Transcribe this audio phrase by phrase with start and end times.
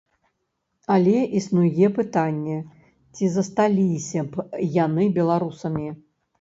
[0.95, 2.57] Але існуе пытанне,
[3.13, 4.51] ці засталіся б
[4.85, 5.87] яны беларусамі?